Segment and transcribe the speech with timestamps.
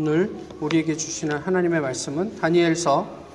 [0.00, 3.26] 오늘 우리에게 주시는 하나님의 말씀은 다니엘서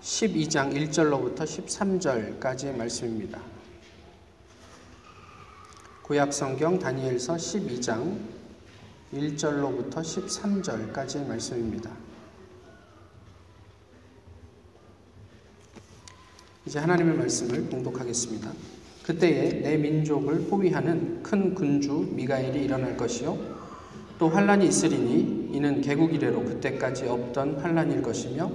[0.00, 3.42] 12장 1절로부터 13절까지의 말씀입니다.
[6.02, 8.18] 구약 성경 다니엘서 12장
[9.12, 11.90] 1절로부터 13절까지의 말씀입니다.
[16.64, 18.50] 이제 하나님의 말씀을 봉독하겠습니다.
[19.02, 23.55] 그때에 내 민족을 포위하는 큰 군주 미가엘이 일어날 것이요
[24.18, 28.50] 또 환란이 있으리니 이는 개국 이래로 그때까지 없던 환란일 것이며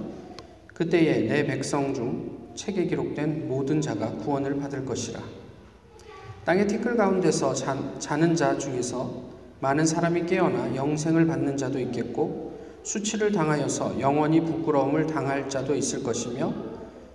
[0.74, 5.20] 그때에 내 백성 중 책에 기록된 모든 자가 구원을 받을 것이라.
[6.44, 9.22] 땅의 티끌 가운데서 자, 자는 자 중에서
[9.60, 16.52] 많은 사람이 깨어나 영생을 받는 자도 있겠고 수치를 당하여서 영원히 부끄러움을 당할 자도 있을 것이며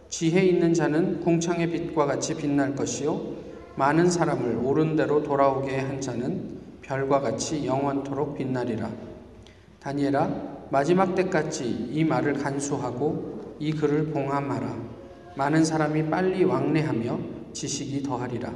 [0.07, 3.35] 지혜 있는 자는 궁창의 빛과 같이 빛날 것이요
[3.75, 8.89] 많은 사람을 옳은 대로 돌아오게 한 자는 별과 같이 영원토록 빛나리라.
[9.79, 14.75] 다니엘아 마지막 때까지 이 말을 간수하고 이 글을 봉함하라.
[15.35, 17.19] 많은 사람이 빨리 왕래하며
[17.53, 18.53] 지식이 더하리라.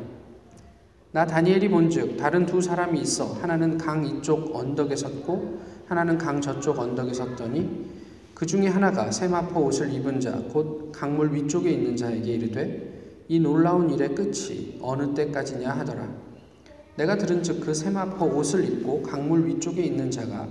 [1.14, 6.80] 나 다니엘이 본즉 다른 두 사람이 있어 하나는 강 이쪽 언덕에 섰고 하나는 강 저쪽
[6.80, 8.02] 언덕에 섰더니
[8.34, 13.90] 그 중에 하나가 세마포 옷을 입은 자, 곧 강물 위쪽에 있는 자에게 이르되 이 놀라운
[13.90, 16.08] 일의 끝이 어느 때까지냐 하더라.
[17.02, 20.48] 내가 들은즉 그 세마포 옷을 입고 강물 위쪽에 있는 자가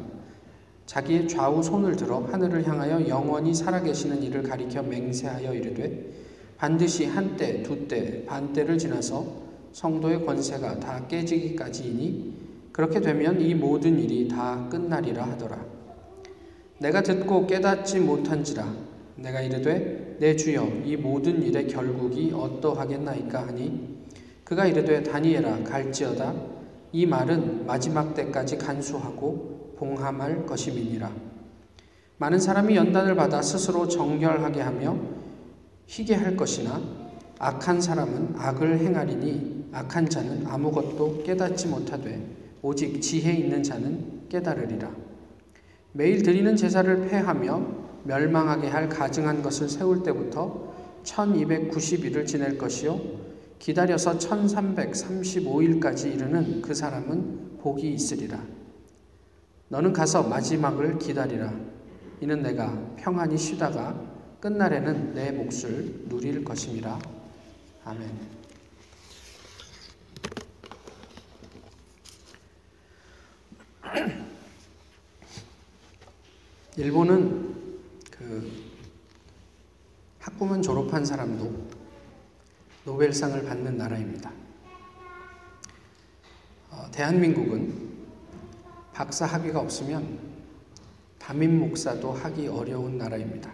[0.84, 6.10] 자기의 좌우 손을 들어 하늘을 향하여 영원히 살아계시는 이를 가리켜 맹세하여 이르되
[6.56, 9.24] 반드시 한때, 두때, 반때를 지나서
[9.70, 12.34] 성도의 권세가 다 깨지기까지이니
[12.72, 15.64] 그렇게 되면 이 모든 일이 다 끝나리라 하더라.
[16.80, 18.74] 내가 듣고 깨닫지 못한지라
[19.14, 23.89] 내가 이르되 내 주여 이 모든 일의 결국이 어떠하겠나이까 하니
[24.50, 26.34] 그가 이르되 다니엘아 갈지어다.
[26.90, 31.08] 이 말은 마지막 때까지 간수하고 봉함할 것임이니라.
[32.18, 34.98] 많은 사람이 연단을 받아 스스로 정결하게 하며
[35.86, 36.82] 희게 할 것이나
[37.38, 42.20] 악한 사람은 악을 행하리니 악한 자는 아무것도 깨닫지 못하되
[42.60, 44.90] 오직 지혜 있는 자는 깨달으리라.
[45.92, 47.66] 매일 드리는 제사를 폐하며
[48.02, 53.29] 멸망하게 할 가증한 것을 세울 때부터 1290일을 지낼 것이요
[53.60, 58.42] 기다려서 1335일까지 이르는 그 사람은 복이 있으리라.
[59.68, 61.52] 너는 가서 마지막을 기다리라.
[62.22, 63.94] 이는 내가 평안히 쉬다가
[64.40, 66.98] 끝날에는 내 몫을 누릴 것임이라.
[67.84, 68.10] 아멘.
[76.78, 77.54] 일본은
[78.10, 78.50] 그
[80.18, 81.79] 학부문 졸업한 사람도
[82.90, 84.32] 노벨상을 받는 나라입니다.
[86.70, 87.88] 어, 대한민국은
[88.92, 90.18] 박사 학위가 없으면
[91.16, 93.52] 담임 목사도 하기 어려운 나라입니다.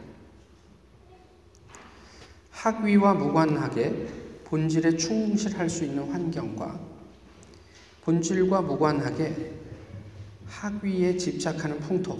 [2.50, 4.08] 학위와 무관하게
[4.44, 6.80] 본질에 충실할 수 있는 환경과
[8.04, 9.52] 본질과 무관하게
[10.46, 12.18] 학위에 집착하는 풍토,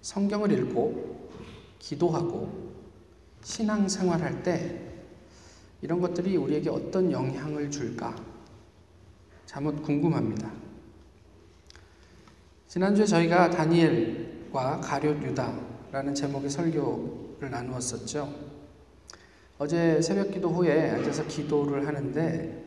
[0.00, 1.28] 성경을 읽고
[1.78, 2.67] 기도하고
[3.42, 4.80] 신앙생활 할 때
[5.80, 8.14] 이런 것들이 우리에게 어떤 영향을 줄까?
[9.46, 10.50] 잠옷 궁금합니다.
[12.66, 18.48] 지난주에 저희가 다니엘과 가룟 유다라는 제목의 설교를 나누었었죠.
[19.58, 22.64] 어제 새벽 기도 후에 앉아서 기도를 하는데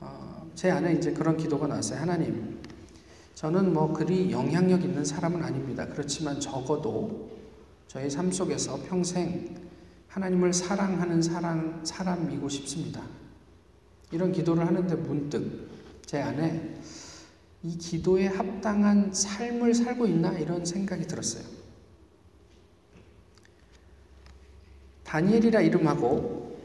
[0.00, 2.00] 어, 제 안에 이제 그런 기도가 나왔어요.
[2.00, 2.58] 하나님,
[3.34, 5.86] 저는 뭐 그리 영향력 있는 사람은 아닙니다.
[5.86, 7.30] 그렇지만 적어도
[7.90, 9.52] 저의 삶 속에서 평생
[10.06, 13.02] 하나님을 사랑하는 사람, 사람이고 싶습니다.
[14.12, 15.68] 이런 기도를 하는데 문득
[16.06, 16.76] 제 안에
[17.64, 21.42] 이 기도에 합당한 삶을 살고 있나 이런 생각이 들었어요.
[25.02, 26.60] 다니엘이라 이름하고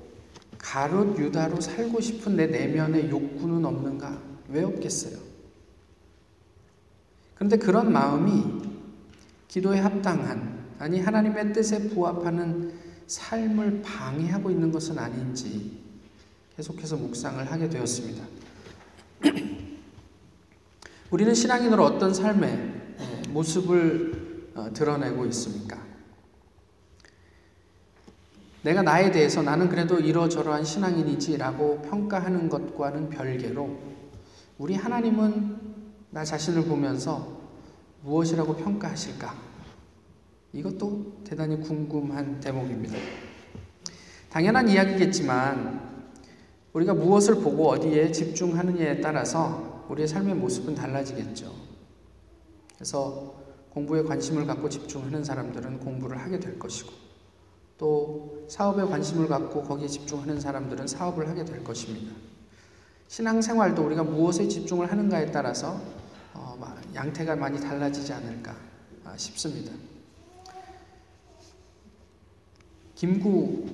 [0.59, 4.21] 가롯 유다로 살고 싶은 내 내면의 욕구는 없는가?
[4.49, 5.17] 왜 없겠어요?
[7.33, 8.61] 그런데 그런 마음이
[9.47, 12.73] 기도에 합당한, 아니, 하나님의 뜻에 부합하는
[13.07, 15.83] 삶을 방해하고 있는 것은 아닌지
[16.55, 18.25] 계속해서 묵상을 하게 되었습니다.
[21.11, 22.49] 우리는 신앙인으로 어떤 삶의
[22.99, 25.83] 예, 모습을 어, 드러내고 있습니까?
[28.63, 33.77] 내가 나에 대해서 나는 그래도 이러저러한 신앙인이지라고 평가하는 것과는 별개로
[34.57, 35.75] 우리 하나님은
[36.09, 37.41] 나 자신을 보면서
[38.01, 39.44] 무엇이라고 평가하실까?
[40.55, 42.97] 이것도 대단히 궁금한 대목입니다.
[44.29, 45.95] 당연한 이야기겠지만
[46.71, 51.53] 우리가 무엇을 보고 어디에 집중하느냐에 따라서 우리의 삶의 모습은 달라지겠죠.
[52.75, 53.35] 그래서
[53.69, 56.91] 공부에 관심을 갖고 집중하는 사람들은 공부를 하게 될 것이고,
[57.77, 62.13] 또 사업에 관심을 갖고 거기에 집중하는 사람들은 사업을 하게 될 것입니다.
[63.09, 65.79] 신앙생활도 우리가 무엇에 집중을 하는가에 따라서
[66.33, 66.57] 어,
[66.93, 68.55] 양태가 많이 달라지지 않을까
[69.03, 69.71] 아, 싶습니다.
[72.95, 73.65] 김구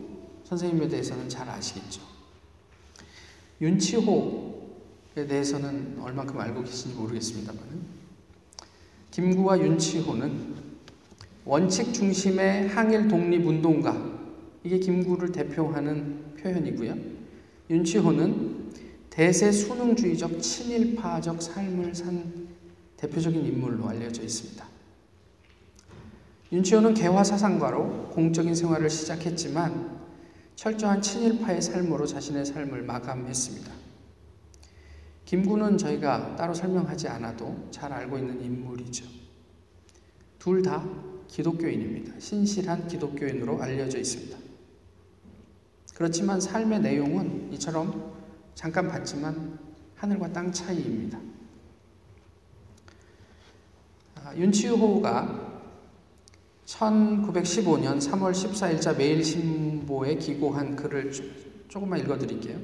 [0.43, 2.01] 선생님에 대해서는 잘 아시겠죠.
[3.61, 7.61] 윤치호에 대해서는 얼만큼 알고 계신지 모르겠습니다만,
[9.11, 10.55] 김구와 윤치호는
[11.45, 14.19] 원칙 중심의 항일 독립 운동가,
[14.63, 16.95] 이게 김구를 대표하는 표현이고요.
[17.69, 18.71] 윤치호는
[19.09, 22.47] 대세 수능주의적 친일파적 삶을 산
[22.97, 24.70] 대표적인 인물로 알려져 있습니다.
[26.51, 30.01] 윤치호는 개화 사상가로 공적인 생활을 시작했지만
[30.55, 33.71] 철저한 친일파의 삶으로 자신의 삶을 마감했습니다.
[35.25, 39.05] 김구는 저희가 따로 설명하지 않아도 잘 알고 있는 인물이죠.
[40.39, 40.85] 둘 다
[41.29, 42.19] 기독교인입니다.
[42.19, 44.37] 신실한 기독교인으로 알려져 있습니다.
[45.95, 48.13] 그렇지만 삶의 내용은 이처럼
[48.55, 49.57] 잠깐 봤지만
[49.95, 51.17] 하늘과 땅 차이입니다.
[54.15, 55.50] 아, 윤치호가
[56.71, 61.11] 1915년 3월 14일자 매일신보에 기고한 글을
[61.67, 62.57] 조금만 읽어드릴게요.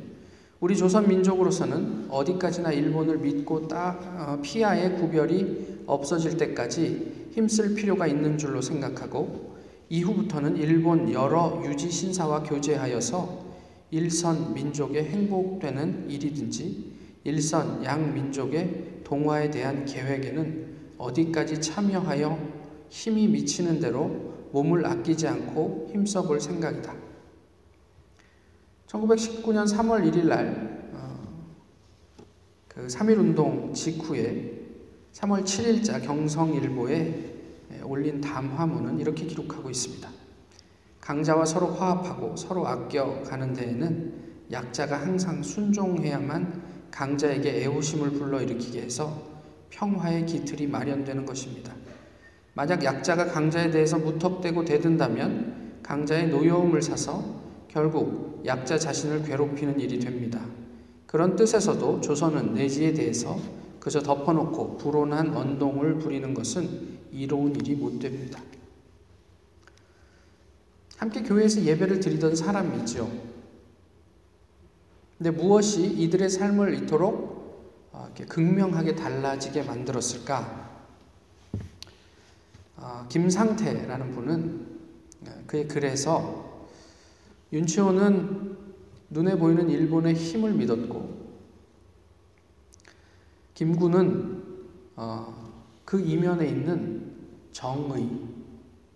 [0.60, 8.38] 우리 조선 민족으로서는 어디까지나 일본을 믿고 따, 어, 피하의 구별이 없어질 때까지 힘쓸 필요가 있는
[8.38, 9.56] 줄로 생각하고
[9.90, 13.46] 이후부터는 일본 여러 유지 신사와 교제하여서
[13.92, 24.34] 일선 민족의 행복되는 일이든지 일선 양 민족의 동화에 대한 계획에는 어디까지 참여하여 힘이 미치는 대로
[24.52, 26.96] 몸을 아끼지 않고 힘써 볼 생각이다.
[28.88, 31.20] 1919년 3월 1일 날, 어,
[32.68, 34.58] 그 3.1 운동 직후에
[35.14, 37.36] 3월 7일자 경성일보에
[37.84, 40.10] 올린 담화문은 이렇게 기록하고 있습니다.
[41.02, 49.38] 강자와 서로 화합하고 서로 아껴 가는 데에는 약자가 항상 순종해야만 강자에게 애호심을 불러일으키게 해서
[49.70, 51.77] 평화의 기틀이 마련되는 것입니다.
[52.58, 57.24] 만약 약자가 강자에 대해서 무턱대고 대든다면 강자의 노여움을 사서
[57.68, 60.44] 결국 약자 자신을 괴롭히는 일이 됩니다.
[61.06, 63.40] 그런 뜻에서도 조선은 내지에 대해서
[63.80, 68.42] 그저 덮어놓고 불온한 언동을 부리는 것은 이로운 일이 못 됩니다.
[70.98, 73.08] 함께 교회에서 예배를 드리던 사람이죠.
[75.20, 80.77] 근데 무엇이 이들의 삶을 이토록 어, 극명하게 달라지게 만들었을까?
[82.98, 84.68] 어, 김상태라는 분은
[85.28, 86.68] 어, 그의 글에서
[87.54, 88.58] 윤치호는
[89.12, 91.28] 눈에 보이는 일본의 힘을 믿었고
[93.54, 94.44] 김구는
[94.96, 95.52] 어,
[95.86, 97.16] 그 이면에 있는
[97.52, 98.10] 정의,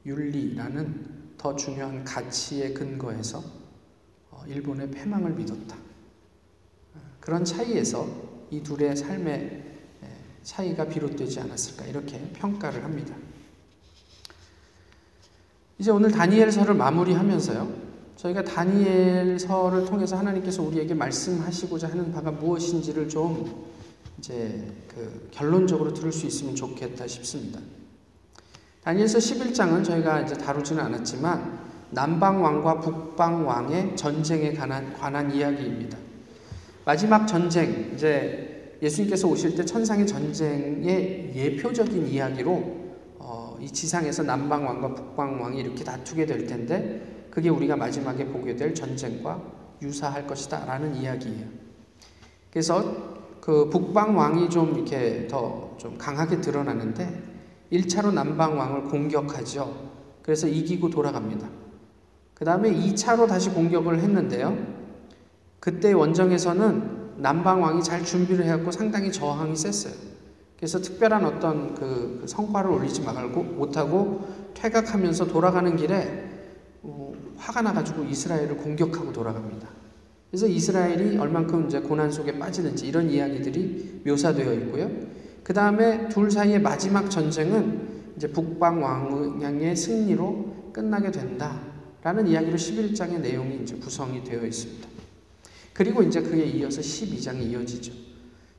[0.05, 3.43] 윤리라는 더 중요한 가치에 근거해서
[4.47, 5.77] 일본의 패망을 믿었다.
[7.19, 8.07] 그런 차이에서
[8.49, 9.63] 이 둘의 삶의
[10.43, 13.15] 차이가 비롯되지 않았을까 이렇게 평가를 합니다.
[15.81, 17.67] 이제 오늘 다니엘서를 마무리하면서요.
[18.15, 23.65] 저희가 다니엘서를 통해서 하나님께서 우리에게 말씀하시고자 하는 바가 무엇인지를 좀
[24.19, 27.59] 이제 그 결론적으로 들을 수 있으면 좋겠다 싶습니다.
[28.83, 31.59] 다니엘서 11장은 저희가 이제 다루지는 않았지만
[31.89, 35.97] 남방 왕과 북방 왕의 전쟁에 관한, 관한 이야기입니다.
[36.85, 42.80] 마지막 전쟁, 이제 예수님께서 오실 때 천상의 전쟁의 예표적인 이야기로
[43.61, 48.73] 이 지상에서 남방 왕과 북방 왕이 이렇게 다투게 될 텐데 그게 우리가 마지막에 보게 될
[48.73, 49.41] 전쟁과
[49.81, 51.47] 유사할 것이다 라는 이야기예요.
[52.49, 57.23] 그래서 그 북방 왕이 좀 이렇게 더 좀 강하게 드러나는데
[57.71, 59.89] 1차로 남방 왕을 공격하죠.
[60.21, 61.49] 그래서 이기고 돌아갑니다.
[62.35, 64.55] 그 다음에 2차로 다시 공격을 했는데요.
[65.59, 69.93] 그때 원정에서는 남방 왕이 잘 준비를 해갖고 상당히 저항이 셌어요.
[70.61, 76.29] 그래서 특별한 어떤 그, 그 성과를 올리지 말고 못하고 퇴각하면서 돌아가는 길에
[76.83, 79.67] 어, 화가 나가지고 이스라엘을 공격하고 돌아갑니다.
[80.29, 84.91] 그래서 이스라엘이 얼만큼 이제 고난 속에 빠지는지 이런 이야기들이 묘사되어 있고요.
[85.43, 93.63] 그 다음에 둘 사이의 마지막 전쟁은 이제 북방 왕의 승리로 끝나게 된다라는 이야기로 11장의 내용이
[93.63, 94.87] 이제 구성이 되어 있습니다.
[95.73, 98.11] 그리고 이제 그에 이어서 12장이 이어지죠.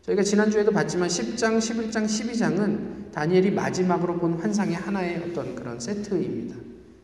[0.02, 6.56] 저희가 지난주에도 봤지만 10장, 11장, 12장은 다니엘이 마지막으로 본 환상의 하나의 어떤 그런 세트입니다.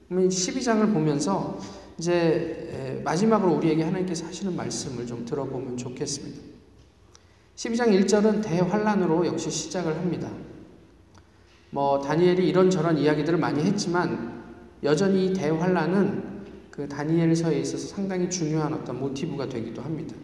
[0.08, 1.60] 그러면 12장을 보면서
[1.96, 6.40] 이제 마지막으로 우리에게 하나님께서 하시는 말씀을 좀 들어보면 좋겠습니다.
[7.54, 10.30] 12장 1절은 대환란으로 역시 시작을 합니다.
[11.70, 14.44] 뭐 다니엘이 이런저런 이야기들을 많이 했지만
[14.82, 16.38] 여전히 이 대환란은
[16.70, 20.16] 그 다니엘서에 있어서 상당히 중요한 어떤 모티브가 되기도 합니다.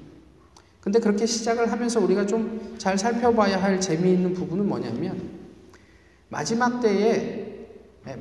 [0.84, 5.18] 근데 그렇게 시작을 하면서 우리가 좀 잘 살펴봐야 할 재미있는 부분은 뭐냐면
[6.28, 7.68] 마지막 때에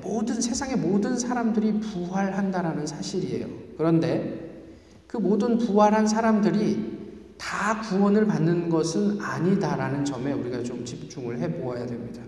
[0.01, 3.47] 모든 세상의 모든 사람들이 부활한다라는 사실이에요.
[3.77, 4.71] 그런데
[5.07, 6.93] 그 모든 부활한 사람들이
[7.37, 12.21] 다 구원을 받는 것은 아니다라는 점에 우리가 좀 집중을 해 보아야 됩니다.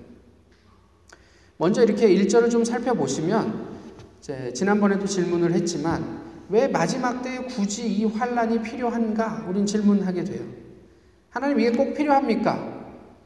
[1.56, 3.76] 먼저 이렇게 1절을 좀 살펴보시면
[4.54, 9.46] 지난번에도 질문을 했지만 왜 마지막 때에 굳이 이 환란이 필요한가?
[9.50, 10.44] 우린 질문하게 돼요.
[11.30, 12.76] 하나님 이게 꼭 필요합니까?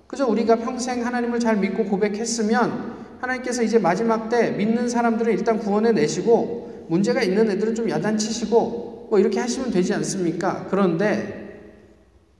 [0.07, 5.91] 그저 우리가 평생 하나님을 잘 믿고 고백했으면 하나님께서 이제 마지막 때 믿는 사람들을 일단 구원해
[5.91, 10.67] 내시고 문제가 있는 애들은 좀 야단치시고 뭐 이렇게 하시면 되지 않습니까?
[10.69, 11.39] 그런데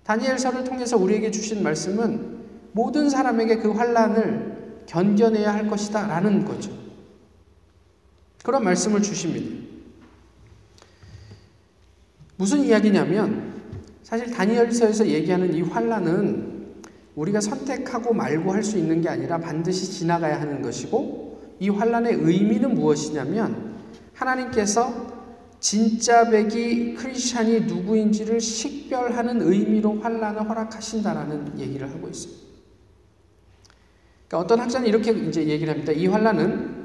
[0.03, 2.39] 다니엘서를 통해서 우리에게 주신 말씀은
[2.71, 6.71] 모든 사람에게 그 환란을 견뎌내야 할 것이다라는 거죠.
[8.43, 9.68] 그런 말씀을 주십니다.
[12.39, 13.51] 무슨 이야기냐면
[14.01, 16.69] 사실 다니엘서에서 얘기하는 이 환란은
[17.15, 22.75] 우리가 선택하고 말고 할 수 있는 게 아니라 반드시 지나가야 하는 것이고 이 환란의 의미는
[22.75, 23.75] 무엇이냐면
[24.13, 25.19] 하나님께서
[25.59, 32.41] 진짜 백이 크리스찬이 누구인지를 식별하는 의미로 환란을 허락하신다라는 얘기를 하고 있습니다.
[34.29, 35.91] 그러니까 어떤 학자는 이렇게 이제 얘기를 합니다.
[35.91, 36.78] 이 환란은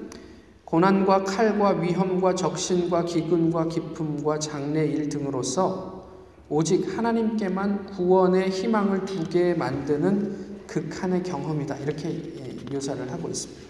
[0.75, 6.05] 고난과 칼과 위험과 적신과 기근과 기품과 장래일 등으로서
[6.49, 11.77] 오직 하나님께만 구원의 희망을 두게 만드는 극한의 경험이다.
[11.77, 13.63] 이렇게 예, 묘사를 하고 있습니다.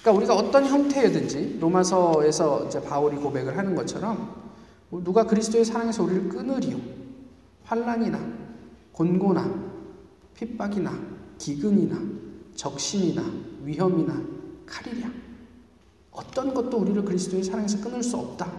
[0.00, 4.52] 그러니까 우리가 어떤 형태이든지 로마서에서 이제 바울이 고백을 하는 것처럼
[4.90, 6.78] 뭐 누가 그리스도의 사랑에서 우리를 끊으리요.
[7.64, 8.20] 환란이나
[8.92, 9.52] 곤고나
[10.34, 10.96] 핍박이나
[11.38, 12.00] 기근이나
[12.54, 13.24] 적신이나
[13.64, 14.22] 위험이나
[14.64, 15.27] 칼이랴.
[16.18, 18.50] 어떤 것도 우리를 그리스도의 사랑에서 끊을 수 없다.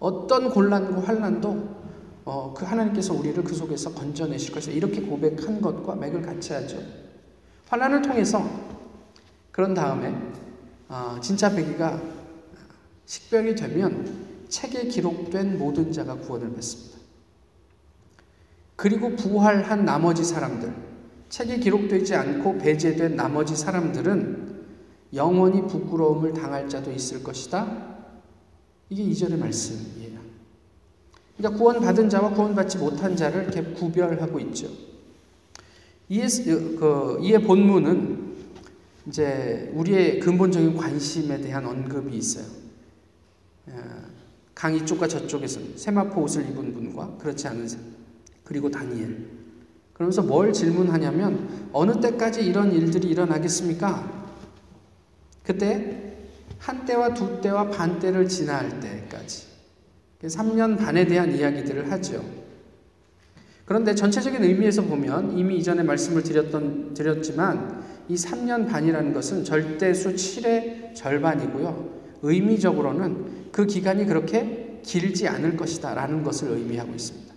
[0.00, 1.84] 어떤 곤란과 환란도
[2.24, 4.72] 어, 그 하나님께서 우리를 그 속에서 건져내실 것이다.
[4.72, 6.76] 이렇게 고백한 것과 맥을 같이 하죠.
[7.68, 8.44] 환란을 통해서
[9.52, 10.12] 그런 다음에
[10.88, 12.02] 어, 진짜 배기가
[13.06, 16.98] 식별이 되면 책에 기록된 모든 자가 구원을 받습니다.
[18.74, 20.74] 그리고 부활한 나머지 사람들,
[21.28, 24.43] 책에 기록되지 않고 배제된 나머지 사람들은
[25.14, 27.94] 영원히 부끄러움을 당할 자도 있을 것이다.
[28.90, 30.20] 이게 이절의 말씀이에요.
[31.36, 34.68] 그러니까 구원받은 자와 구원받지 못한 자를 이렇게 구별하고 있죠.
[36.08, 36.28] 이의,
[36.78, 38.34] 그, 이의 본문은
[39.08, 42.46] 이제 우리의 근본적인 관심에 대한 언급이 있어요.
[43.66, 43.72] 어,
[44.54, 47.86] 강 이쪽과 저쪽에서 세마포 옷을 입은 분과 그렇지 않은 사람,
[48.44, 49.26] 그리고 다니엘.
[49.92, 54.13] 그러면서 뭘 질문하냐면 어느 때까지 이런 일들이 일어나겠습니까?
[55.44, 56.14] 그때
[56.58, 59.44] 한 때와 두 때와 반 때를 지나할 때까지
[60.22, 62.24] 3년 반에 대한 이야기들을 하죠.
[63.66, 70.94] 그런데 전체적인 의미에서 보면 이미 이전에 말씀을 드렸던, 드렸지만 이 3년 반이라는 것은 절대수 7의
[70.94, 71.94] 절반이고요.
[72.22, 77.34] 의미적으로는 그 기간이 그렇게 길지 않을 것이다 라는 것을 의미하고 있습니다.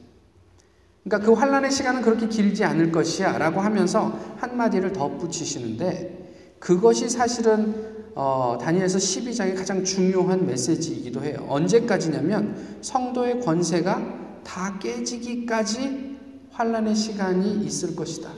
[1.04, 8.58] 그러니까 그 환란의 시간은 그렇게 길지 않을 것이야 라고 하면서 한마디를 덧붙이시는데 그것이 사실은 어,
[8.60, 11.46] 다니엘서 12장의 가장 중요한 메시지이기도 해요.
[11.48, 16.18] 언제까지냐면 성도의 권세가 다 깨지기까지
[16.50, 18.32] 환란의 시간이 있을 것이다.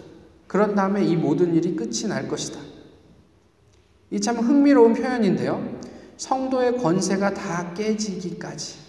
[0.47, 2.59] 그런 다음에 이 모든 일이 끝이 날 것이다.
[4.11, 5.79] 이 참 흥미로운 표현인데요.
[6.17, 8.79] 성도의 권세가 다 깨지기까지.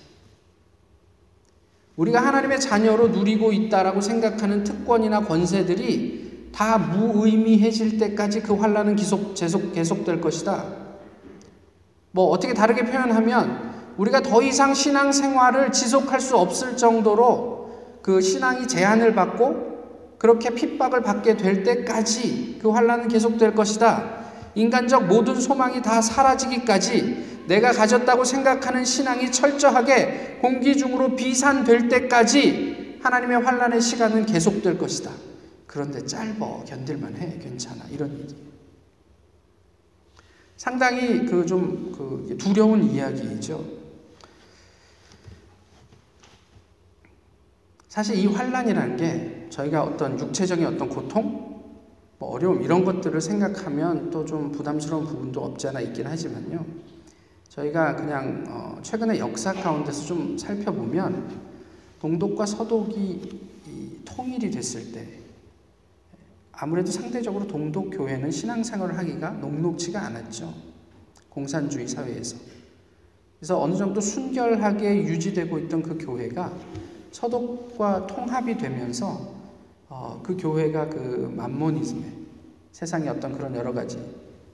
[1.94, 9.72] 우리가 하나님의 자녀로 누리고 있다라고 생각하는 특권이나 권세들이 다 무의미해질 때까지 그 환란은 계속 계속
[9.72, 10.79] 계속될 것이다.
[12.12, 17.70] 뭐 어떻게 다르게 표현하면 우리가 더 이상 신앙 생활을 지속할 수 없을 정도로
[18.02, 19.70] 그 신앙이 제한을 받고
[20.18, 24.20] 그렇게 핍박을 받게 될 때까지 그 환란은 계속될 것이다.
[24.54, 33.40] 인간적 모든 소망이 다 사라지기까지 내가 가졌다고 생각하는 신앙이 철저하게 공기 중으로 비산될 때까지 하나님의
[33.40, 35.10] 환란의 시간은 계속될 것이다.
[35.66, 38.49] 그런데 짧어 견딜만 해 괜찮아 이런 얘기.
[40.60, 43.64] 상당히 그 좀 그 두려운 이야기이죠.
[47.88, 51.62] 사실 이 환란이라는 게 저희가 어떤 육체적인 어떤 고통,
[52.18, 56.66] 뭐 어려움 이런 것들을 생각하면 또 좀 부담스러운 부분도 없지 않아 있긴 하지만요.
[57.48, 61.40] 저희가 그냥 어 최근의 역사 가운데서 좀 살펴보면
[62.02, 63.40] 동독과 서독이
[64.04, 65.19] 통일이 됐을 때
[66.62, 70.52] 아무래도 상대적으로 동독 교회는 신앙생활을 하기가 녹록지가 않았죠.
[71.30, 72.36] 공산주의 사회에서.
[73.38, 76.52] 그래서 어느 정도 순결하게 유지되고 있던 그 교회가
[77.12, 79.40] 서독과 통합이 되면서
[79.88, 82.04] 어, 그 교회가 그 만모니즘에
[82.72, 83.96] 세상의 어떤 그런 여러 가지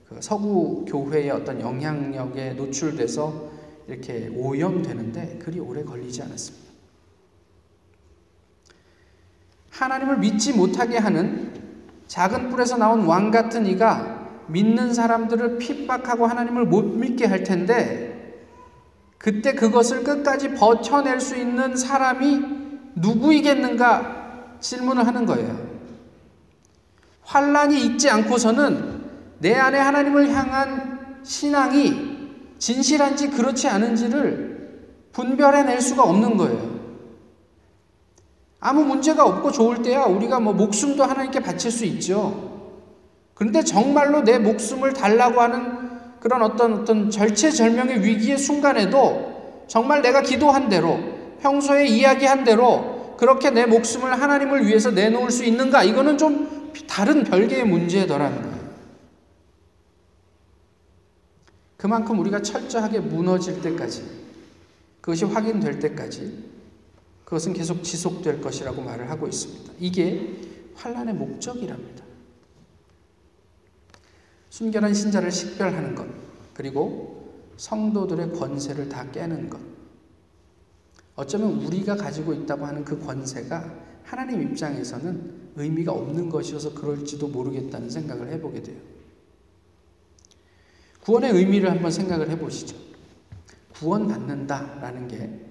[0.08, 3.50] 그 서구 교회의 어떤 영향력에 노출돼서
[3.88, 6.66] 이렇게 오염되는데 그리 오래 걸리지 않았습니다.
[9.70, 11.65] 하나님을 믿지 못하게 하는
[12.08, 14.16] 작은 뿔에서 나온 왕 같은 이가
[14.48, 18.44] 믿는 사람들을 핍박하고 하나님을 못 믿게 할 텐데
[19.18, 22.40] 그때 그것을 끝까지 버텨낼 수 있는 사람이
[22.94, 25.66] 누구이겠는가 질문을 하는 거예요.
[27.22, 29.04] 환란이 있지 않고서는
[29.40, 32.16] 내 안에 하나님을 향한 신앙이
[32.58, 34.56] 진실한지 그렇지 않은지를
[35.12, 36.75] 분별해낼 수가 없는 거예요.
[38.60, 42.56] 아무 문제가 없고 좋을 때야 우리가 뭐 목숨도 하나님께 바칠 수 있죠.
[43.34, 45.86] 그런데 정말로 내 목숨을 달라고 하는
[46.20, 50.98] 그런 어떤 어떤 절체절명의 위기의 순간에도 정말 내가 기도한 대로
[51.40, 55.84] 평소에 이야기한 대로 그렇게 내 목숨을 하나님을 위해서 내놓을 수 있는가?
[55.84, 58.56] 이거는 좀 다른 별개의 문제더라는 거예요.
[61.76, 64.02] 그만큼 우리가 철저하게 무너질 때까지
[65.00, 66.55] 그것이 확인될 때까지
[67.26, 69.72] 그것은 계속 지속될 것이라고 말을 하고 있습니다.
[69.80, 70.40] 이게
[70.76, 72.04] 환란의 목적이랍니다.
[74.48, 76.06] 순결한 신자를 식별하는 것,
[76.54, 79.60] 그리고 성도들의 권세를 다 깨는 것.
[81.16, 88.28] 어쩌면 우리가 가지고 있다고 하는 그 권세가 하나님 입장에서는 의미가 없는 것이어서 그럴지도 모르겠다는 생각을
[88.34, 88.76] 해보게 돼요.
[91.02, 92.76] 구원의 의미를 한번 생각을 해보시죠.
[93.74, 95.45] 구원받는다라는 게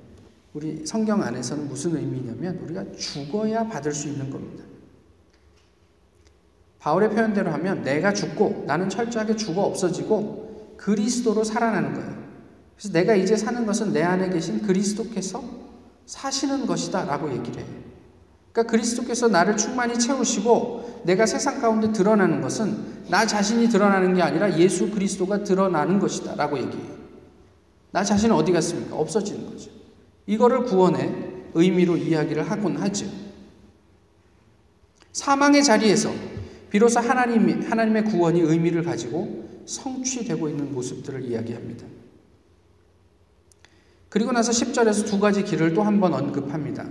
[0.55, 4.63] 우리 성경 안에서는 무슨 의미냐면 우리가 죽어야 받을 수 있는 겁니다.
[6.79, 12.25] 바울의 표현대로 하면 내가 죽고 나는 철저하게 죽어 없어지고 그리스도로 살아나는 거예요.
[12.77, 15.43] 그래서 내가 이제 사는 것은 내 안에 계신 그리스도께서
[16.05, 17.75] 사시는 것이다 라고 얘기를 해요.
[18.53, 24.57] 그러니까 그리스도께서 나를 충만히 채우시고 내가 세상 가운데 드러나는 것은 나 자신이 드러나는 게 아니라
[24.57, 26.95] 예수 그리스도가 드러나는 것이다 라고 얘기해요.
[27.91, 28.95] 나 자신은 어디 갔습니까?
[28.95, 29.74] 없어지는 거죠.
[30.27, 33.05] 이거를 구원의 의미로 이야기를 하곤 하죠.
[35.11, 36.11] 사망의 자리에서
[36.69, 41.85] 비로소 하나님, 하나님의 구원이 의미를 가지고 성취되고 있는 모습들을 이야기합니다.
[44.09, 46.85] 그리고 나서 10절에서 두 가지 길을 또 한 번 언급합니다.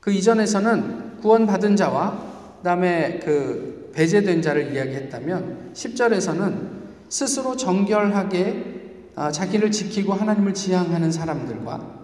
[0.00, 10.14] 그 이전에서는 구원받은 자와 그다음에 그 배제된 자를 이야기했다면 10절에서는 스스로 정결하게 아, 자기를 지키고
[10.14, 12.01] 하나님을 지향하는 사람들과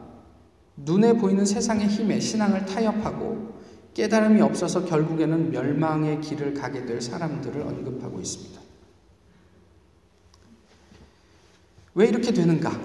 [0.84, 3.58] 눈에 보이는 세상의 힘에 신앙을 타협하고
[3.94, 8.60] 깨달음이 없어서 결국에는 멸망의 길을 가게 될 사람들을 언급하고 있습니다.
[11.94, 12.80] 왜 이렇게 되는가?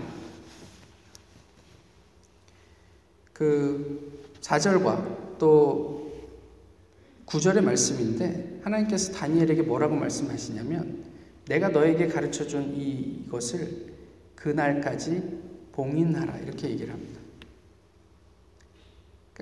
[3.32, 6.12] 그 4절과 또
[7.28, 11.04] 9절의 말씀인데 하나님께서 다니엘에게 뭐라고 말씀하시냐면
[11.48, 13.94] 내가 너에게 가르쳐 준 이것을
[14.36, 15.22] 그날까지
[15.74, 17.13] 봉인하라 이렇게 얘기를 합니다.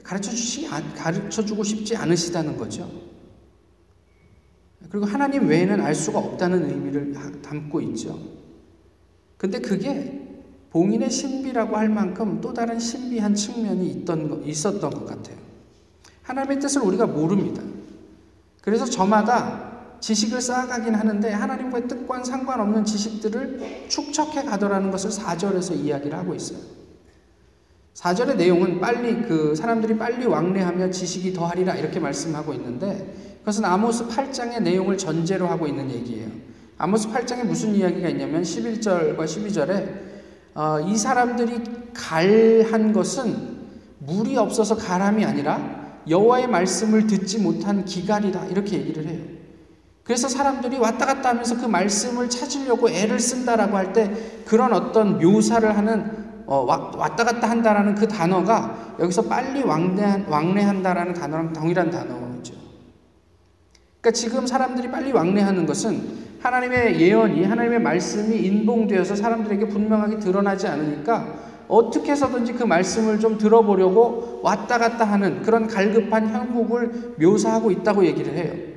[0.03, 2.89] 가르쳐 주시 가르쳐 주고 싶지 않으시다는 거죠.
[4.89, 8.19] 그리고 하나님 외에는 알 수가 없다는 의미를 담고 있죠.
[9.37, 10.19] 근데 그게
[10.71, 15.37] 봉인의 신비라고 할 만큼 또 다른 신비한 측면이 있던, 있었던 것 같아요.
[16.23, 17.61] 하나님의 뜻을 우리가 모릅니다.
[18.61, 26.33] 그래서 저마다 지식을 쌓아가긴 하는데 하나님과의 뜻과는 상관없는 지식들을 축적해 가더라는 것을 4절에서 이야기를 하고
[26.33, 26.59] 있어요.
[27.95, 34.61] 4절의 내용은 빨리 그 사람들이 빨리 왕래하며 지식이 더하리라 이렇게 말씀하고 있는데 그것은 아모스 8장의
[34.61, 36.29] 내용을 전제로 하고 있는 얘기예요.
[36.77, 39.89] 아모스 8장에 무슨 이야기가 있냐면 11절과 12절에
[40.53, 41.61] 어, 이 사람들이
[41.93, 43.59] 갈한 것은
[43.99, 49.21] 물이 없어서 가람이 아니라 여호와의 말씀을 듣지 못한 기갈이다 이렇게 얘기를 해요.
[50.03, 54.11] 그래서 사람들이 왔다 갔다 하면서 그 말씀을 찾으려고 애를 쓴다라고 할 때
[54.45, 61.53] 그런 어떤 묘사를 하는 어, 왔다 갔다 한다라는 그 단어가 여기서 빨리 왕래한, 왕래한다라는 단어랑
[61.53, 62.53] 동일한 단어죠.
[64.01, 71.51] 그러니까 지금 사람들이 빨리 왕래하는 것은 하나님의 예언이 하나님의 말씀이 인봉되어서 사람들에게 분명하게 드러나지 않으니까
[71.67, 78.33] 어떻게 해서든지 그 말씀을 좀 들어보려고 왔다 갔다 하는 그런 갈급한 형국을 묘사하고 있다고 얘기를
[78.33, 78.71] 해요.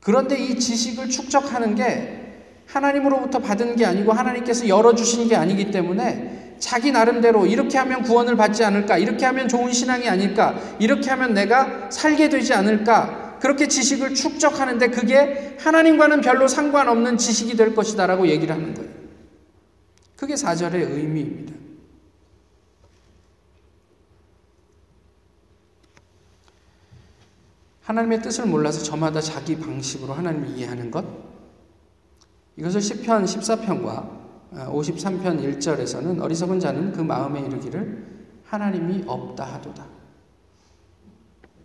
[0.00, 2.25] 그런데 이 지식을 축적하는 게
[2.66, 8.64] 하나님으로부터 받은 게 아니고 하나님께서 열어주신 게 아니기 때문에 자기 나름대로 이렇게 하면 구원을 받지
[8.64, 14.88] 않을까, 이렇게 하면 좋은 신앙이 아닐까, 이렇게 하면 내가 살게 되지 않을까, 그렇게 지식을 축적하는데
[14.88, 18.90] 그게 하나님과는 별로 상관없는 지식이 될 것이다라고 얘기를 하는 거예요.
[20.16, 21.54] 그게 4절의 의미입니다.
[27.82, 31.25] 하나님의 뜻을 몰라서 저마다 자기 방식으로 하나님을 이해하는 것.
[32.56, 34.16] 이것을 10편 14편과
[34.52, 38.04] 53편 1절에서는 어리석은 자는 그 마음에 이르기를
[38.44, 39.86] 하나님이 없다 하도다.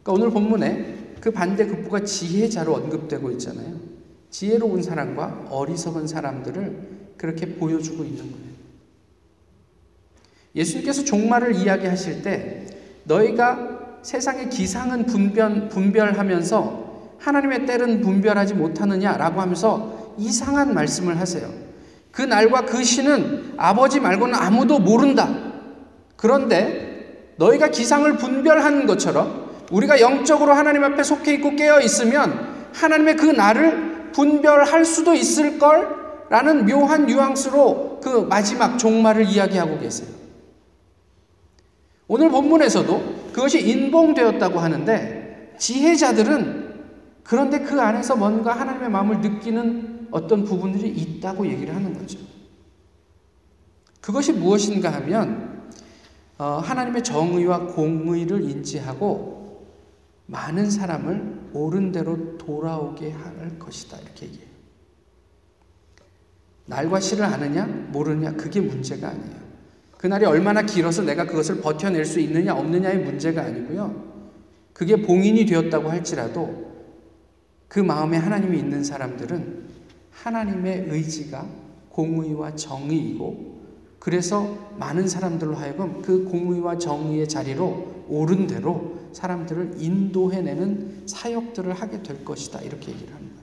[0.04, 3.76] 그러니까 오늘 본문에 그 반대 극부가 지혜자로 언급되고 있잖아요.
[4.32, 8.52] 지혜로운 사람과 어리석은 사람들을 그렇게 보여주고 있는 거예요.
[10.56, 12.66] 예수님께서 종말을 이야기하실 때
[13.06, 21.50] 너희가 세상의 기상은 분별, 분별하면서 하나님의 때는 분별하지 못하느냐라고 하면서 이상한 말씀을 하세요.
[22.12, 25.30] 그 날과 그 시는 아버지 말고는 아무도 모른다.
[26.16, 33.26] 그런데 너희가 기상을 분별하는 것처럼 우리가 영적으로 하나님 앞에 속해 있고 깨어 있으면 하나님의 그
[33.26, 40.08] 날을 분별할 수도 있을 걸 라는 묘한 뉘앙스로 그 마지막 종말을 이야기하고 계세요.
[42.08, 46.72] 오늘 본문에서도 그것이 인봉되었다고 하는데 지혜자들은
[47.24, 52.20] 그런데 그 안에서 뭔가 하나님의 마음을 느끼는 어떤 부분들이 있다고 얘기를 하는 거죠.
[54.02, 55.70] 그것이 무엇인가 하면
[56.38, 59.68] 어, 하나님의 정의와 공의를 인지하고
[60.26, 64.52] 많은 사람을 옳은 대로 돌아오게 할 것이다 이렇게 얘기해요.
[66.66, 69.42] 날과 시를 아느냐 모르느냐 그게 문제가 아니에요.
[69.98, 74.12] 그날이 얼마나 길어서 내가 그것을 버텨낼 수 있느냐 없느냐의 문제가 아니고요.
[74.74, 76.72] 그게 봉인이 되었다고 할지라도
[77.68, 79.61] 그 마음에 하나님이 있는 사람들은
[80.12, 81.48] 하나님의 의지가
[81.90, 83.62] 공의와 정의이고
[84.00, 92.26] 그래서 많은 사람들로 하여금 그 공의와 정의의 자리로 옳은 대로 사람들을 인도해내는 사역들을 하게 될
[92.26, 92.62] 것이다.
[92.62, 93.42] 이렇게 얘기를 하는 거예요.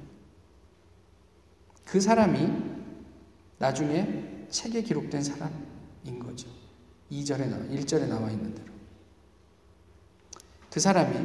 [1.85, 2.49] 그 사람이
[3.59, 5.51] 나중에 책에 기록된 사람,
[6.05, 6.49] 인 거죠.
[7.13, 8.69] 2절에 나와 1절에 나와 있는 대로.
[10.71, 11.17] 그 사람이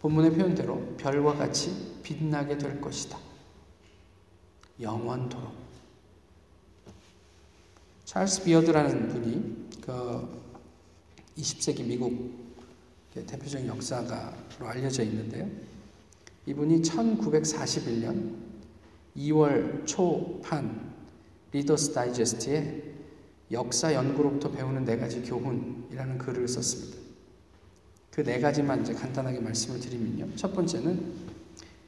[0.00, 3.18] 본문의 표현대로 별과 같이 빛나게 될 것이다.
[4.80, 5.52] 영원토록.
[8.04, 10.42] 찰스 비어드라는 분이 그
[11.38, 12.44] 20세기 미국
[13.14, 15.48] 대표적인 역사가로 알려져 있는데요.
[16.46, 18.34] 이분이 1941년
[19.16, 20.92] 2월 초판
[21.52, 22.94] 리더스 다이제스트에
[23.52, 27.04] 역사 연구로부터 배우는 네 가지 교훈이라는 글을 썼습니다.
[28.14, 30.36] 그 네 가지만 이제 간단하게 말씀을 드리면요.
[30.36, 31.14] 첫 번째는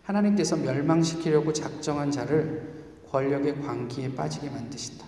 [0.03, 2.76] 하나님께서 멸망시키려고 작정한 자를
[3.17, 5.07] 권력의 광기에 빠지게 만드신다.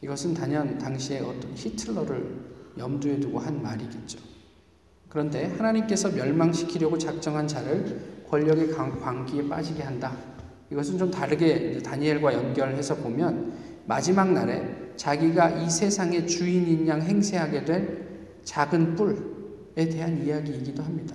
[0.00, 4.18] 이것은 단연 당시에 어떤 히틀러를 염두에 두고 한 말이겠죠.
[5.08, 10.16] 그런데 하나님께서 멸망시키려고 작정한 자를 권력의 광기에 빠지게 한다.
[10.72, 13.52] 이것은 좀 다르게 다니엘과 연결해서 보면
[13.86, 18.08] 마지막 날에 자기가 이 세상의 주인인 양 행세하게 될
[18.42, 21.14] 작은 뿔에 대한 이야기이기도 합니다.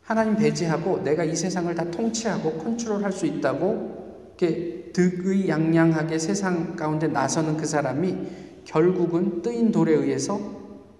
[0.00, 3.99] 하나님 배제하고 내가 이 세상을 다 통치하고 컨트롤할 수 있다고
[4.40, 8.16] 이렇게 득의 양양하게 세상 가운데 나서는 그 사람이
[8.64, 10.40] 결국은 뜨인 돌에 의해서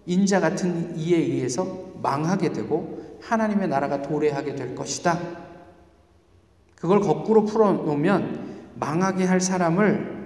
[0.06, 5.18] 인자 같은 이에 의해서 망하게 되고 하나님의 나라가 도래하게 될 것이다.
[6.74, 10.20] 그걸 거꾸로 풀어놓으면 망하게 할 사람을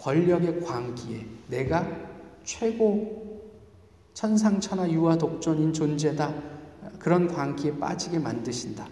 [0.00, 1.86] 권력의 광기에 내가
[2.44, 3.40] 최고
[4.12, 6.32] 천상천하 유아 독존인 존재다.
[6.98, 8.86] 그런 광기에 빠지게 만드신다.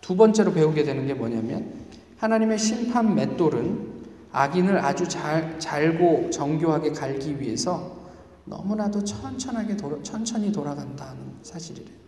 [0.00, 1.81] 두 번째로 배우게 되는 게 뭐냐면
[2.22, 3.92] 하나님의 심판 맷돌은
[4.32, 8.00] 악인을 아주 잘, 잘고 정교하게 갈기 위해서
[8.46, 12.02] 너무나도 천천하게 돌아, 천천히 돌아간다는 사실이래요.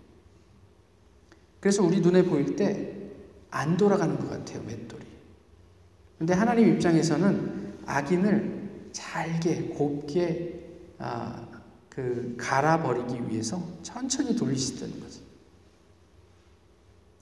[1.60, 2.94] 그래서 우리 눈에 보일 때
[3.54, 5.04] 안 돌아가는 것 같아요, 맷돌이.
[6.18, 10.60] 근데 하나님 입장에서는 악인을 잘게 곱게
[10.98, 11.46] 아,
[11.88, 15.20] 그 갈아버리기 위해서 천천히 돌리시다는 거죠.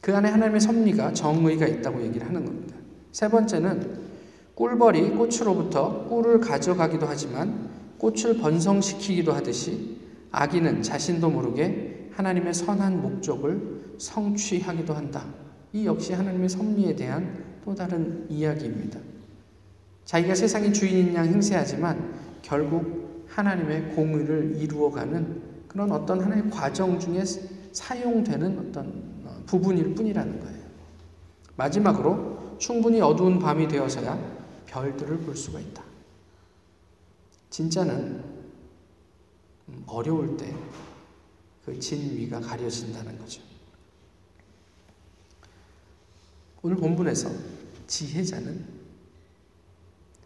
[0.01, 2.77] 그 안에 하나님의 섭리가 정의가 있다고 얘기를 하는 겁니다.
[3.13, 4.01] 세 번째는
[4.55, 9.99] 꿀벌이 꽃으로부터 꿀을 가져가기도 하지만 꽃을 번성시키기도 하듯이
[10.33, 15.25] 악인은 자신도 모르게 하나님의 선한 목적을 성취하기도 한다.
[15.73, 18.99] 이 역시 하나님의 섭리에 대한 또 다른 이야기입니다.
[20.05, 27.25] 자기가 세상의 주인인 양 행세하지만 결국 하나님의 공의를 이루어가는 그런 어떤 하나의 과정 중에
[27.73, 28.87] 사용되는 어떤
[29.25, 30.63] 어, 부분일 뿐이라는 거예요.
[31.57, 34.19] 마지막으로 충분히 어두운 밤이 되어서야
[34.67, 35.83] 별들을 볼 수가 있다.
[37.51, 38.25] 진짜는
[39.69, 40.55] 음, 어려울 때
[41.65, 43.41] 그 진위가 가려진다는 거죠.
[46.63, 47.31] 오늘 본문에서
[47.87, 48.83] 지혜자는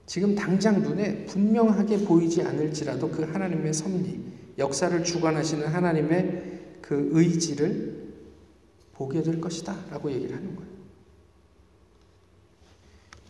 [0.06, 4.20] 지금 당장 눈에 분명하게 보이지 않을지라도 그 하나님의 섭리,
[4.58, 8.06] 역사를 주관하시는 하나님의 그 의지를
[8.92, 9.76] 보게 될 것이다.
[9.90, 10.75] 라고 얘기를 하는 거예요.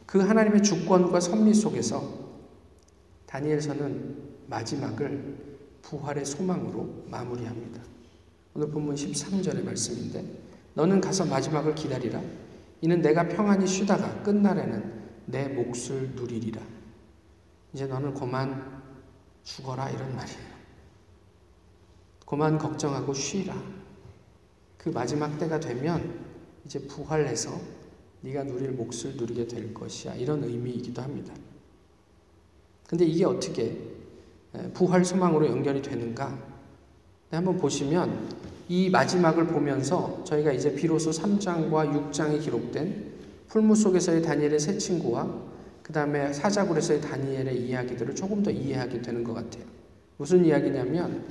[0.06, 2.26] 그 하나님의 주권과 섭리 속에서
[3.26, 4.16] 다니엘서는
[4.46, 7.82] 마지막을 부활의 소망으로 마무리합니다.
[8.54, 10.24] 오늘 본문 13절의 말씀인데
[10.74, 12.22] 너는 가서 마지막을 기다리라.
[12.80, 16.62] 이는 내가 평안히 쉬다가 끝날에는 내 몫을 누리리라.
[17.72, 18.82] 이제 너는 그만
[19.42, 20.56] 죽어라 이런 말이에요.
[22.26, 23.54] 그만 걱정하고 쉬라.
[24.76, 26.20] 그 마지막 때가 되면
[26.64, 27.58] 이제 부활해서
[28.26, 30.16] 네가 누릴 몫을 누리게 될 것이야.
[30.16, 31.32] 이런 의미이기도 합니다.
[32.88, 33.76] 근데 이게 어떻게
[34.74, 36.56] 부활 소망으로 연결이 되는가?
[37.30, 38.28] 한번 보시면
[38.68, 43.12] 이 마지막을 보면서 저희가 이제 비로소 3장과 6장이 기록된
[43.48, 45.46] 풀무 속에서의 다니엘의 새 친구와
[45.82, 49.64] 그 다음에 사자굴에서의 다니엘의 이야기들을 조금 더 이해하게 되는 것 같아요.
[50.16, 51.24] 무슨 이야기냐면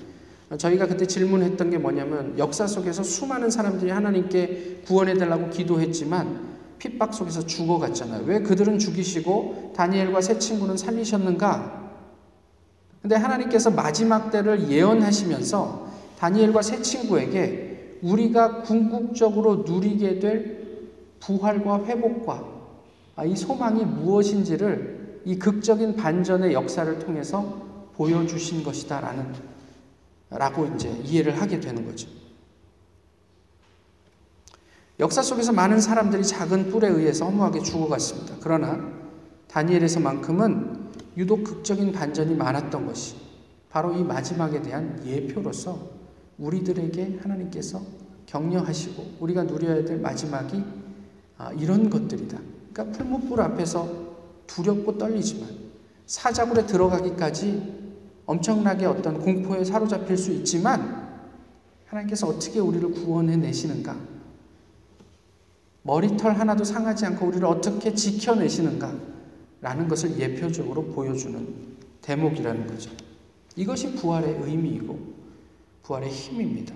[0.58, 6.45] 저희가 그때 질문했던 게 뭐냐면 역사 속에서 수많은 사람들이 하나님께 구원해달라고 기도했지만
[6.86, 8.26] 핍박 속에서 죽어갔잖아요.
[8.26, 11.84] 왜 그들은 죽이시고 다니엘과 새 친구는 살리셨는가?
[13.02, 15.88] 근데 하나님께서 마지막 때를 예언하시면서
[16.20, 20.66] 다니엘과 새 친구에게 우리가 궁극적으로 누리게 될
[21.20, 22.44] 부활과 회복과
[23.26, 29.34] 이 소망이 무엇인지를 이 극적인 반전의 역사를 통해서 보여주신 것이다라는
[30.30, 32.08] 라고 이제 이해를 하게 되는 거죠.
[35.00, 38.36] 역사 속에서 많은 사람들이 작은 뿔에 의해서 허무하게 죽어갔습니다.
[38.40, 38.80] 그러나
[39.48, 40.86] 다니엘에서만큼은
[41.18, 43.16] 유독 극적인 반전이 많았던 것이
[43.70, 45.90] 바로 이 마지막에 대한 예표로서
[46.38, 47.82] 우리들에게 하나님께서
[48.26, 50.64] 격려하시고 우리가 누려야 될 마지막이
[51.38, 52.40] 아, 이런 것들이다.
[52.72, 53.90] 그러니까 풀무불 앞에서
[54.48, 55.50] 두렵고 떨리지만
[56.06, 57.84] 사자굴에 들어가기까지
[58.26, 61.06] 엄청나게 어떤 공포에 사로잡힐 수 있지만
[61.86, 64.15] 하나님께서 어떻게 우리를 구원해 내시는가?
[65.86, 68.92] 머리털 하나도 상하지 않고 우리를 어떻게 지켜내시는가?
[69.62, 71.48] 라는 것을 예표적으로 보여주는
[72.02, 72.90] 대목이라는 거죠.
[73.56, 75.00] 이것이 부활의 의미이고
[75.84, 76.74] 부활의 힘입니다.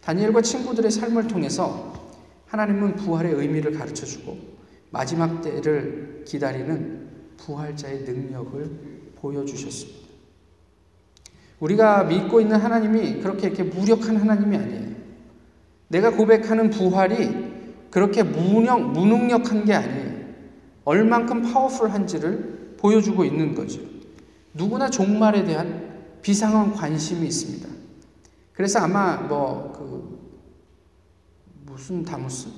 [0.00, 2.10] 다니엘과 친구들의 삶을 통해서
[2.46, 4.36] 하나님은 부활의 의미를 가르쳐 주고
[4.90, 10.00] 마지막 때를 기다리는 부활자의 능력을 보여주셨습니다.
[11.60, 14.90] 우리가 믿고 있는 하나님이 그렇게 이렇게 무력한 하나님이 아니에요.
[15.88, 17.49] 내가 고백하는 부활이
[17.90, 20.20] 그렇게 무능, 무능력한 게 아니에요.
[20.84, 23.80] 얼만큼 powerful한지를 보여주고 있는 거죠.
[24.54, 25.90] 누구나 종말에 대한
[26.22, 27.68] 비상한 관심이 있습니다.
[28.52, 30.20] 그래서 아마 뭐, 그,
[31.66, 32.48] 무슨 다무스?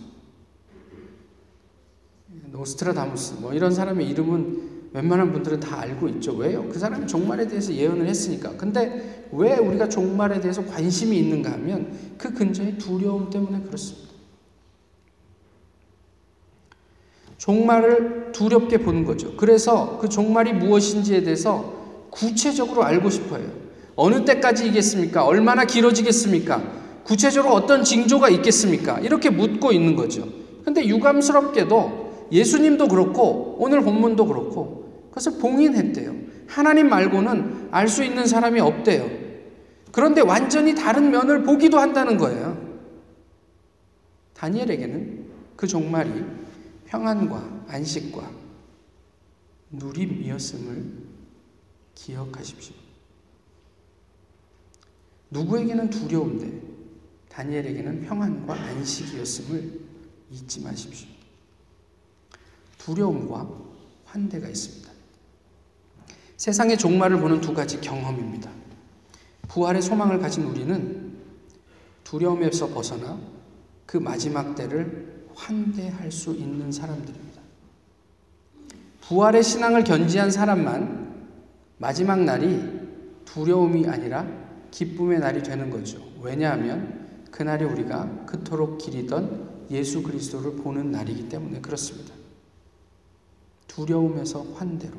[2.50, 6.34] 노스트라다무스, 뭐 이런 사람의 이름은 웬만한 분들은 다 알고 있죠.
[6.34, 6.68] 왜요?
[6.68, 8.56] 그 사람이 종말에 대해서 예언을 했으니까.
[8.56, 14.11] 근데 왜 우리가 종말에 대해서 관심이 있는가 하면 그 근저의 두려움 때문에 그렇습니다.
[17.42, 19.34] 종말을 두렵게 보는 거죠.
[19.36, 21.74] 그래서 그 종말이 무엇인지에 대해서
[22.10, 23.44] 구체적으로 알고 싶어요.
[23.96, 25.24] 어느 때까지 이겠습니까?
[25.24, 26.62] 얼마나 길어지겠습니까?
[27.02, 29.00] 구체적으로 어떤 징조가 있겠습니까?
[29.00, 30.24] 이렇게 묻고 있는 거죠.
[30.64, 36.14] 근데 유감스럽게도 예수님도 그렇고 오늘 본문도 그렇고 그것을 봉인했대요.
[36.46, 39.10] 하나님 말고는 알 수 있는 사람이 없대요.
[39.90, 42.56] 그런데 완전히 다른 면을 보기도 한다는 거예요.
[44.34, 45.24] 다니엘에게는
[45.56, 46.10] 그 종말이
[46.92, 48.30] 평안과 안식과
[49.70, 50.92] 누림이었음을
[51.94, 52.74] 기억하십시오.
[55.30, 56.60] 누구에게는 두려운데
[57.30, 59.80] 다니엘에게는 평안과 안식이었음을
[60.32, 61.08] 잊지 마십시오.
[62.76, 63.48] 두려움과
[64.04, 64.92] 환대가 있습니다.
[66.36, 68.50] 세상의 종말을 보는 두 가지 경험입니다.
[69.48, 71.16] 부활의 소망을 가진 우리는
[72.04, 73.18] 두려움에서 벗어나
[73.86, 77.40] 그 마지막 때를 환대할 수 있는 사람들입니다.
[79.02, 81.28] 부활의 신앙을 견지한 사람만
[81.78, 82.62] 마지막 날이
[83.24, 84.26] 두려움이 아니라
[84.70, 86.02] 기쁨의 날이 되는 거죠.
[86.20, 92.14] 왜냐하면 그날이 우리가 그토록 기리던 예수 그리스도를 보는 날이기 때문에 그렇습니다.
[93.66, 94.94] 두려움에서 환대로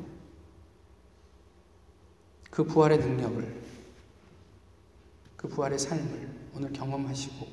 [2.50, 3.62] 그 부활의 능력을,
[5.36, 7.46] 그 부활의 삶을 오늘 경험하시고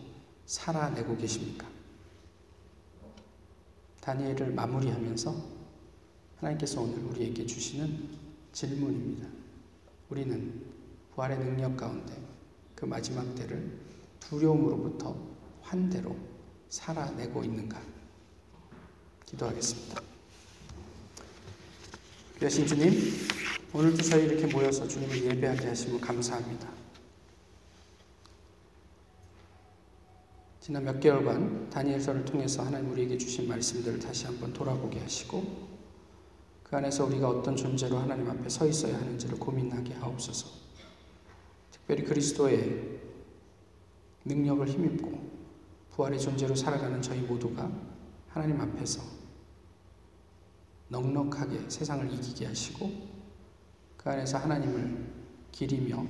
[0.45, 1.67] 살아내고 계십니까?
[4.01, 5.61] 다니엘을 마무리하면서
[6.37, 8.09] 하나님께서 오늘 우리에게 주시는
[8.51, 9.27] 질문입니다.
[10.09, 10.65] 우리는
[11.13, 12.13] 부활의 능력 가운데
[12.75, 13.71] 그 마지막 때를
[14.19, 15.15] 두려움으로부터
[15.61, 16.15] 환대로
[16.69, 17.79] 살아내고 있는가?
[19.25, 20.01] 기도하겠습니다.
[22.39, 22.91] 귀하신 주님,
[23.71, 26.80] 오늘도 저희 이렇게 모여서 주님을 예배하게 하심을 감사합니다.
[30.71, 35.67] 지난 몇 개월간 다니엘서를 통해서 하나님 우리에게 주신 말씀들을 다시 한번 돌아보게 하시고
[36.63, 40.47] 그 안에서 우리가 어떤 존재로 하나님 앞에 서 있어야 하는지를 고민하게 하옵소서.
[41.71, 43.01] 특별히 그리스도의
[44.23, 45.11] 능력을 힘입고
[45.89, 47.69] 부활의 존재로 살아가는 저희 모두가
[48.29, 49.01] 하나님 앞에서
[50.87, 52.89] 넉넉하게 세상을 이기게 하시고
[53.97, 55.05] 그 안에서 하나님을
[55.51, 56.05] 기리며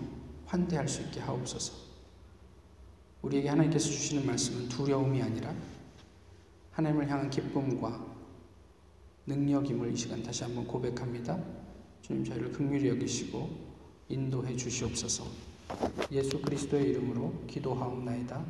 [0.46, 1.91] 환대할 수 있게 하옵소서.
[3.22, 5.54] 우리에게 하나님께서 주시는 말씀은 두려움이 아니라
[6.72, 8.06] 하나님을 향한 기쁨과
[9.28, 11.40] 능력임을 이 시간 다시 한번 고백합니다.
[12.02, 13.50] 주님 저희를 긍휼히 여기시고
[14.10, 15.26] 인도해 주시옵소서.
[16.12, 18.44] 예수 그리스도의 이름으로 기도하옵나이다.